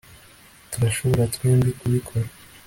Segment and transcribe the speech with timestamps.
[0.71, 2.27] turashobora twembi kubikora